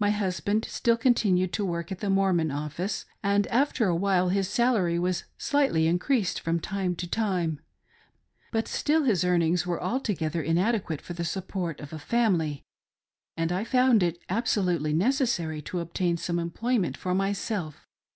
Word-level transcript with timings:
My 0.00 0.10
husband 0.10 0.64
stilL 0.64 0.96
continued 0.96 1.52
to 1.52 1.64
work 1.64 1.92
at 1.92 2.00
the 2.00 2.10
Mormon 2.10 2.50
office, 2.50 3.04
and 3.22 3.46
after 3.46 3.86
a 3.86 3.94
while 3.94 4.28
his 4.30 4.48
salary 4.48 4.98
was 4.98 5.22
slightly 5.38 5.86
increased 5.86 6.40
from 6.40 6.58
time 6.58 6.96
to 6.96 7.06
time; 7.06 7.60
but 8.50 8.66
still 8.66 9.04
his 9.04 9.22
earnings 9.24 9.68
were 9.68 9.80
altogether 9.80 10.42
inadequate 10.42 11.00
for 11.00 11.12
the 11.12 11.24
support 11.24 11.78
of 11.78 11.92
a 11.92 12.00
faipily, 12.00 12.64
and 13.36 13.52
I 13.52 13.62
found 13.62 14.02
it 14.02 14.18
absolutely 14.28 14.92
necessary 14.92 15.62
to 15.62 15.78
obtain 15.78 16.16
some 16.16 16.40
employment 16.40 16.96
for 16.96 17.14
myself. 17.14 17.86